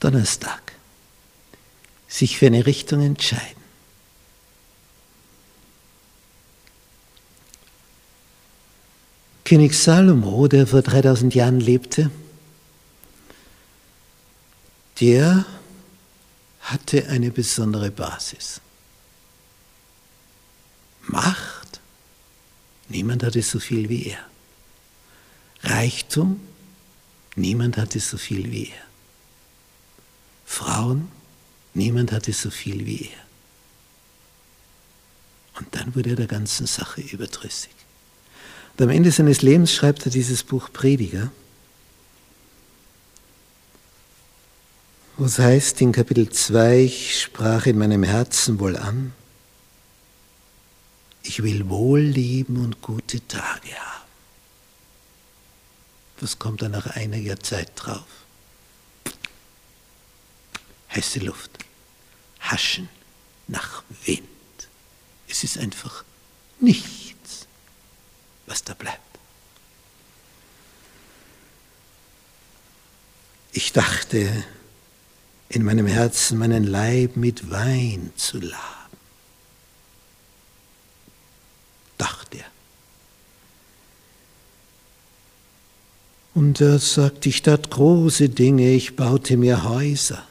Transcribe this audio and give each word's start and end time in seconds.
Donnerstag. 0.00 0.72
Sich 2.06 2.38
für 2.38 2.46
eine 2.46 2.66
Richtung 2.66 3.02
entscheiden. 3.02 3.58
König 9.44 9.74
Salomo, 9.74 10.46
der 10.46 10.66
vor 10.66 10.82
3000 10.82 11.34
Jahren 11.34 11.58
lebte, 11.58 12.10
der 15.00 15.46
hatte 16.60 17.08
eine 17.08 17.30
besondere 17.30 17.90
Basis. 17.90 18.60
Macht, 21.02 21.80
niemand 22.88 23.22
hatte 23.22 23.40
so 23.42 23.58
viel 23.58 23.88
wie 23.88 24.08
er. 24.08 24.18
Reichtum, 25.62 26.40
niemand 27.34 27.78
hatte 27.78 28.00
so 28.00 28.18
viel 28.18 28.50
wie 28.50 28.68
er. 28.68 28.87
Frauen, 30.58 31.08
niemand 31.72 32.10
hatte 32.10 32.32
so 32.32 32.50
viel 32.50 32.84
wie 32.84 33.04
er. 33.04 33.24
Und 35.60 35.72
dann 35.76 35.94
wurde 35.94 36.10
er 36.10 36.16
der 36.16 36.26
ganzen 36.26 36.66
Sache 36.66 37.00
überdrüssig. 37.00 37.70
Und 38.72 38.82
am 38.82 38.90
Ende 38.90 39.12
seines 39.12 39.40
Lebens 39.42 39.72
schreibt 39.72 40.04
er 40.04 40.10
dieses 40.10 40.42
Buch 40.42 40.72
Prediger, 40.72 41.30
wo 45.16 45.26
es 45.26 45.38
heißt 45.38 45.80
in 45.80 45.92
Kapitel 45.92 46.28
2, 46.28 46.80
ich 46.80 47.22
sprach 47.22 47.66
in 47.66 47.78
meinem 47.78 48.02
Herzen 48.02 48.58
wohl 48.58 48.76
an, 48.76 49.12
ich 51.22 51.40
will 51.44 51.68
wohl 51.68 52.00
leben 52.00 52.56
und 52.64 52.82
gute 52.82 53.24
Tage 53.28 53.74
haben. 53.76 54.08
Was 56.20 56.40
kommt 56.40 56.62
dann 56.62 56.72
nach 56.72 56.86
einiger 56.96 57.38
Zeit 57.38 57.70
drauf? 57.76 58.06
Heiße 60.98 61.20
Luft, 61.20 61.50
Haschen 62.40 62.88
nach 63.46 63.84
Wind. 64.04 64.26
Es 65.28 65.44
ist 65.44 65.56
einfach 65.56 66.04
nichts 66.58 67.08
was 68.48 68.64
da 68.64 68.74
bleibt. 68.74 68.98
Ich 73.52 73.72
dachte 73.72 74.44
in 75.48 75.64
meinem 75.64 75.86
Herzen, 75.86 76.38
meinen 76.38 76.64
Leib 76.64 77.16
mit 77.16 77.50
Wein 77.50 78.12
zu 78.16 78.40
laben. 78.40 78.58
Dachte 81.96 82.38
er. 82.38 82.44
Und 86.34 86.60
er 86.60 86.78
sagte, 86.78 87.28
ich 87.28 87.42
tat 87.42 87.70
große 87.70 88.28
Dinge, 88.28 88.70
ich 88.70 88.94
baute 88.94 89.36
mir 89.36 89.64
Häuser. 89.64 90.27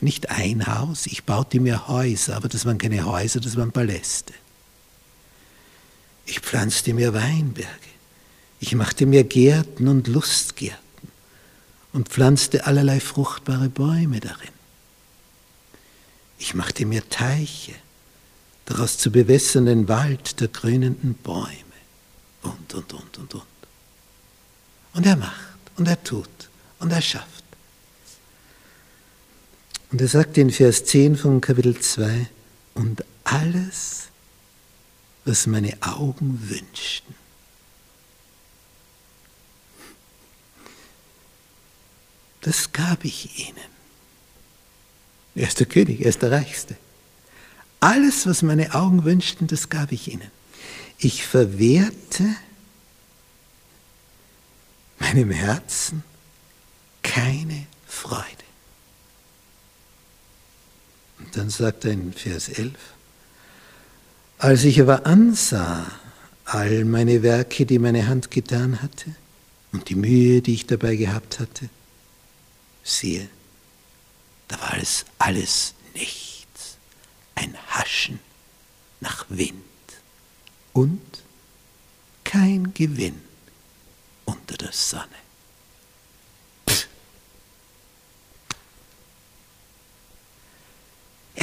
Nicht 0.00 0.30
ein 0.30 0.66
Haus, 0.66 1.06
ich 1.06 1.24
baute 1.24 1.60
mir 1.60 1.88
Häuser, 1.88 2.36
aber 2.36 2.48
das 2.48 2.64
waren 2.64 2.78
keine 2.78 3.04
Häuser, 3.04 3.40
das 3.40 3.56
waren 3.56 3.72
Paläste. 3.72 4.32
Ich 6.24 6.40
pflanzte 6.40 6.94
mir 6.94 7.12
Weinberge. 7.12 7.68
Ich 8.60 8.74
machte 8.74 9.06
mir 9.06 9.24
Gärten 9.24 9.88
und 9.88 10.06
Lustgärten 10.06 10.78
und 11.92 12.08
pflanzte 12.08 12.66
allerlei 12.66 13.00
fruchtbare 13.00 13.68
Bäume 13.68 14.20
darin. 14.20 14.48
Ich 16.38 16.54
machte 16.54 16.86
mir 16.86 17.08
Teiche, 17.08 17.74
daraus 18.66 18.96
zu 18.96 19.10
bewässernden 19.10 19.88
Wald 19.88 20.40
der 20.40 20.48
grünenden 20.48 21.14
Bäume 21.14 21.48
und, 22.42 22.74
und, 22.74 22.92
und, 22.92 23.18
und, 23.18 23.34
und. 23.34 23.42
Und 24.94 25.06
er 25.06 25.16
macht 25.16 25.58
und 25.76 25.88
er 25.88 26.02
tut 26.02 26.28
und 26.78 26.92
er 26.92 27.02
schafft. 27.02 27.39
Und 29.90 30.00
er 30.00 30.08
sagt 30.08 30.38
in 30.38 30.50
Vers 30.50 30.84
10 30.84 31.16
von 31.16 31.40
Kapitel 31.40 31.78
2, 31.78 32.28
und 32.74 33.04
alles 33.24 34.08
was 35.24 35.46
meine 35.46 35.76
Augen 35.82 36.48
wünschten. 36.48 37.14
Das 42.40 42.72
gab 42.72 43.04
ich 43.04 43.38
ihnen. 43.38 43.70
Er 45.34 45.46
ist 45.46 45.60
der 45.60 45.66
König, 45.66 46.00
er 46.00 46.08
ist 46.08 46.22
der 46.22 46.32
Reichste. 46.32 46.76
Alles, 47.80 48.26
was 48.26 48.42
meine 48.42 48.74
Augen 48.74 49.04
wünschten, 49.04 49.46
das 49.46 49.68
gab 49.68 49.92
ich 49.92 50.08
ihnen. 50.08 50.30
Ich 50.98 51.26
verwehrte 51.26 52.34
meinem 54.98 55.30
Herzen 55.30 56.02
keine 57.02 57.66
Freude. 57.86 58.26
Und 61.18 61.29
dann 61.40 61.48
sagt 61.48 61.86
er 61.86 61.92
in 61.92 62.12
Vers 62.12 62.50
11, 62.50 62.74
als 64.36 64.62
ich 64.64 64.78
aber 64.78 65.06
ansah 65.06 65.90
all 66.44 66.84
meine 66.84 67.22
Werke, 67.22 67.64
die 67.64 67.78
meine 67.78 68.08
Hand 68.08 68.30
getan 68.30 68.82
hatte, 68.82 69.14
und 69.72 69.88
die 69.88 69.94
Mühe, 69.94 70.42
die 70.42 70.52
ich 70.52 70.66
dabei 70.66 70.96
gehabt 70.96 71.40
hatte, 71.40 71.70
siehe, 72.82 73.26
da 74.48 74.60
war 74.60 74.76
es 74.76 75.06
alles 75.16 75.72
nichts, 75.94 76.76
ein 77.36 77.56
Haschen 77.68 78.18
nach 79.00 79.24
Wind 79.30 79.54
und 80.74 81.00
kein 82.22 82.74
Gewinn 82.74 83.18
unter 84.26 84.58
der 84.58 84.72
Sonne. 84.72 85.06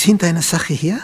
Ist 0.00 0.06
hinter 0.06 0.28
einer 0.28 0.40
Sache 0.40 0.72
her, 0.72 0.98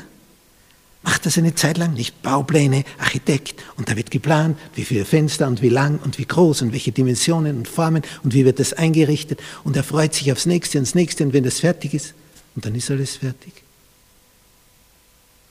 macht 1.03 1.27
das 1.27 1.37
eine 1.37 1.55
Zeit 1.55 1.77
lang 1.77 1.93
nicht. 1.93 2.23
Baupläne, 2.23 2.83
Architekt 2.97 3.62
und 3.77 3.91
da 3.91 3.95
wird 3.95 4.11
geplant, 4.11 4.59
wie 4.75 4.87
viele 4.87 5.05
Fenster 5.05 5.47
und 5.49 5.61
wie 5.61 5.69
lang 5.69 5.99
und 5.99 6.17
wie 6.17 6.25
groß 6.25 6.62
und 6.62 6.73
welche 6.73 6.93
Dimensionen 6.93 7.59
und 7.59 7.69
Formen 7.69 8.03
und 8.23 8.33
wie 8.33 8.47
wird 8.47 8.59
das 8.59 8.73
eingerichtet 8.73 9.39
und 9.65 9.77
er 9.77 9.84
freut 9.84 10.15
sich 10.15 10.33
aufs 10.33 10.47
nächste 10.47 10.79
und 10.79 10.87
das 10.87 10.95
nächste 10.95 11.25
und 11.25 11.34
wenn 11.34 11.45
das 11.45 11.61
fertig 11.61 11.93
ist 11.93 12.15
und 12.55 12.65
dann 12.65 12.75
ist 12.75 12.91
alles 12.91 13.17
fertig. 13.17 13.53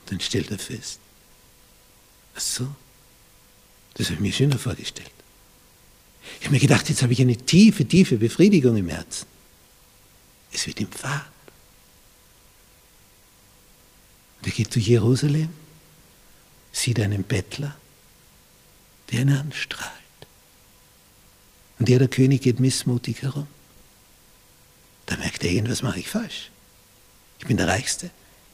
Und 0.00 0.10
dann 0.10 0.20
stellt 0.20 0.50
er 0.50 0.58
fest, 0.58 0.98
ach 2.34 2.40
so, 2.40 2.66
das 3.94 4.06
habe 4.06 4.14
ich 4.14 4.20
mir 4.22 4.32
schöner 4.32 4.58
vorgestellt. 4.58 5.12
Ich 6.40 6.46
habe 6.46 6.54
mir 6.56 6.60
gedacht, 6.60 6.88
jetzt 6.88 7.04
habe 7.04 7.12
ich 7.12 7.20
eine 7.20 7.36
tiefe, 7.36 7.84
tiefe 7.84 8.16
Befriedigung 8.16 8.76
im 8.76 8.88
Herzen. 8.88 9.26
Es 10.50 10.66
wird 10.66 10.80
ihm 10.80 10.90
fad. 10.90 11.35
Und 14.46 14.52
er 14.52 14.56
geht 14.58 14.72
zu 14.72 14.78
Jerusalem, 14.78 15.48
sieht 16.70 17.00
einen 17.00 17.24
Bettler, 17.24 17.74
der 19.10 19.22
ihn 19.22 19.32
anstrahlt. 19.32 19.90
Und 21.80 21.88
der, 21.88 21.98
der 21.98 22.06
König, 22.06 22.42
geht 22.42 22.60
missmutig 22.60 23.22
herum. 23.22 23.48
Da 25.06 25.16
merkt 25.16 25.42
er, 25.42 25.50
irgendwas 25.50 25.82
mache 25.82 25.98
ich 25.98 26.08
falsch. 26.08 26.52
Ich 27.40 27.46
bin 27.46 27.56
der 27.56 27.66
Reichste, 27.66 28.06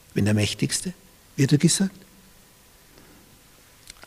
ich 0.07 0.13
bin 0.15 0.25
der 0.25 0.33
Mächtigste, 0.33 0.95
wird 1.35 1.51
er 1.51 1.59
gesagt. 1.59 1.95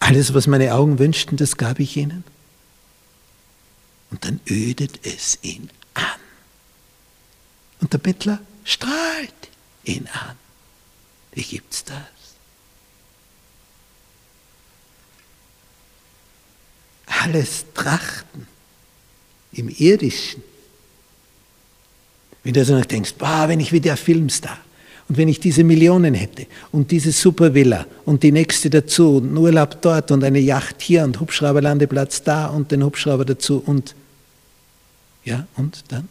Alles, 0.00 0.34
was 0.34 0.48
meine 0.48 0.74
Augen 0.74 0.98
wünschten, 0.98 1.36
das 1.36 1.56
gab 1.56 1.78
ich 1.78 1.97
ihnen. 1.97 2.24
Und 4.10 4.24
dann 4.24 4.41
ödet 4.50 5.06
es 5.06 5.38
ihn 5.42 5.70
an. 5.94 6.03
Und 7.80 7.92
der 7.92 7.98
Bettler 7.98 8.41
strahlt 8.64 9.50
ihn 9.84 10.08
an. 10.08 10.36
Wie 11.36 11.42
gibt's 11.42 11.84
das? 11.84 11.97
Alles 17.06 17.66
Trachten 17.74 18.47
im 19.52 19.69
Irdischen. 19.69 20.42
Wenn 22.42 22.54
du 22.54 22.64
so 22.64 22.74
also 22.74 22.88
denkst, 22.88 23.14
boah, 23.19 23.48
wenn 23.48 23.60
ich 23.60 23.70
wie 23.70 23.80
der 23.80 23.98
Filmstar 23.98 24.59
und 25.09 25.18
wenn 25.18 25.28
ich 25.28 25.38
diese 25.38 25.62
Millionen 25.62 26.15
hätte 26.15 26.47
und 26.72 26.91
diese 26.91 27.12
Supervilla 27.12 27.86
und 28.06 28.22
die 28.22 28.33
nächste 28.33 28.71
dazu 28.71 29.18
und 29.18 29.28
einen 29.28 29.36
Urlaub 29.36 29.83
dort 29.83 30.10
und 30.12 30.24
eine 30.24 30.38
Yacht 30.38 30.80
hier 30.80 31.04
und 31.04 31.21
Hubschrauberlandeplatz 31.21 32.22
da 32.22 32.47
und 32.47 32.72
den 32.72 32.83
Hubschrauber 32.83 33.27
dazu 33.27 33.62
und 33.66 33.94
ja, 35.24 35.47
und 35.56 35.84
dann? 35.88 36.09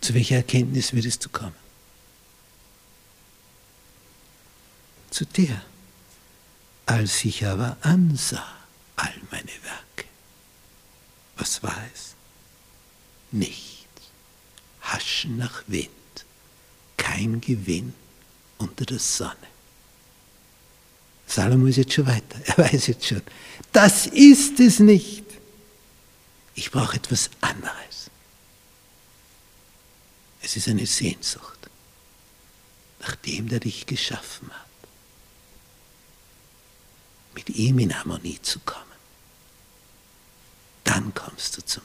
Zu 0.00 0.14
welcher 0.14 0.36
Erkenntnis 0.36 0.92
würdest 0.92 1.24
du 1.24 1.30
kommen? 1.30 1.63
Zu 5.14 5.24
dir. 5.24 5.62
Als 6.86 7.24
ich 7.24 7.46
aber 7.46 7.76
ansah 7.80 8.46
all 8.96 9.14
meine 9.30 9.46
Werke, 9.62 10.08
was 11.36 11.62
war 11.62 11.76
es? 11.94 12.14
Nichts. 13.30 13.88
Haschen 14.82 15.38
nach 15.38 15.62
Wind, 15.66 15.88
kein 16.96 17.40
Gewinn 17.40 17.94
unter 18.58 18.84
der 18.84 18.98
Sonne. 18.98 19.48
Salomo 21.26 21.66
ist 21.66 21.76
jetzt 21.76 21.94
schon 21.94 22.06
weiter, 22.06 22.38
er 22.44 22.58
weiß 22.58 22.88
jetzt 22.88 23.06
schon, 23.06 23.22
das 23.72 24.06
ist 24.06 24.60
es 24.60 24.78
nicht. 24.80 25.24
Ich 26.54 26.70
brauche 26.70 26.96
etwas 26.96 27.30
anderes. 27.40 28.10
Es 30.42 30.56
ist 30.56 30.68
eine 30.68 30.86
Sehnsucht 30.86 31.58
nach 33.00 33.16
dem, 33.16 33.48
der 33.48 33.60
dich 33.60 33.86
geschaffen 33.86 34.50
hat, 34.50 34.68
ihm 37.54 37.78
in 37.78 37.98
Harmonie 37.98 38.38
zu 38.42 38.58
kommen. 38.60 38.84
Dann 40.84 41.14
kommst 41.14 41.56
du 41.56 41.64
zum 41.64 41.82